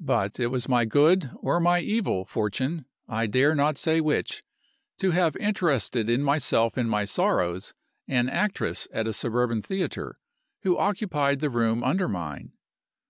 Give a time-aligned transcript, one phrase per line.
[0.00, 4.44] "But it was my good, or my evil, fortune I dare not say which
[4.98, 7.72] to have interested in myself and my sorrows
[8.06, 10.18] an actress at a suburban theatre,
[10.62, 12.52] who occupied the room under mine.